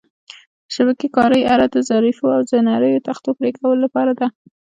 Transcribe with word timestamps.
د 0.65 0.67
شبکې 0.75 1.07
کارۍ 1.17 1.41
اره 1.53 1.65
د 1.73 1.77
ظریفو 1.89 2.25
او 2.35 2.41
نریو 2.67 3.05
تختو 3.07 3.29
پرېکولو 3.39 3.77
لپاره 3.85 4.11
ده. 4.19 4.27